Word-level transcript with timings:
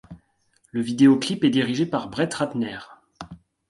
Le 0.71 0.81
vidéoclip 0.81 1.43
est 1.43 1.51
dirigé 1.51 1.85
par 1.85 2.09
Brett 2.09 2.33
Ratner. 2.33 2.79